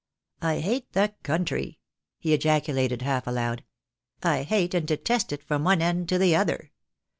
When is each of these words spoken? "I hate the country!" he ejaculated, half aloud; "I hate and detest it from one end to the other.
"I 0.41 0.61
hate 0.61 0.93
the 0.93 1.13
country!" 1.21 1.77
he 2.21 2.33
ejaculated, 2.33 3.03
half 3.03 3.27
aloud; 3.27 3.63
"I 4.23 4.41
hate 4.41 4.73
and 4.73 4.87
detest 4.87 5.31
it 5.31 5.43
from 5.43 5.63
one 5.63 5.79
end 5.79 6.09
to 6.09 6.17
the 6.17 6.35
other. 6.35 6.71